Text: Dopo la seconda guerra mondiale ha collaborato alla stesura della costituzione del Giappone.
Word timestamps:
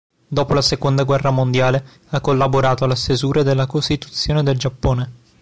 Dopo 0.27 0.55
la 0.55 0.63
seconda 0.63 1.03
guerra 1.03 1.29
mondiale 1.29 1.85
ha 2.07 2.21
collaborato 2.21 2.83
alla 2.83 2.95
stesura 2.95 3.43
della 3.43 3.67
costituzione 3.67 4.41
del 4.41 4.57
Giappone. 4.57 5.11